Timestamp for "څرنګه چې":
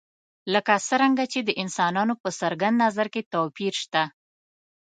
0.89-1.39